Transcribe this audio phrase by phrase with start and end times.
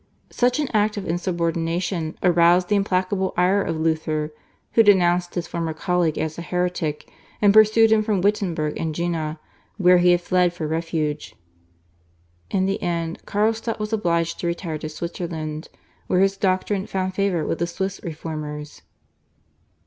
[0.31, 4.33] Such an act of insubordination aroused the implacable ire of Luther,
[4.71, 7.07] who denounced his former colleague as a heretic,
[7.39, 9.39] and pursued him from Wittenberg and Jena,
[9.77, 11.35] where he had fled for refuge.
[12.49, 15.69] In the end Carlstadt was obliged to retire to Switzerland,
[16.07, 18.81] where his doctrine found favour with the Swiss reformers.